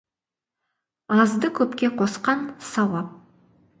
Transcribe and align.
Азды 1.23 1.51
көпке 1.59 1.91
қосқан 2.01 2.43
сауап. 2.71 3.13